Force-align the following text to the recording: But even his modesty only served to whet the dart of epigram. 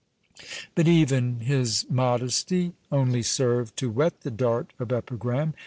But 0.73 0.87
even 0.87 1.41
his 1.41 1.85
modesty 1.87 2.73
only 2.91 3.21
served 3.21 3.77
to 3.77 3.91
whet 3.91 4.21
the 4.21 4.31
dart 4.31 4.73
of 4.79 4.91
epigram. 4.91 5.53